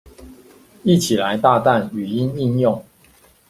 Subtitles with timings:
[0.81, 2.83] 一起來大啖語音應用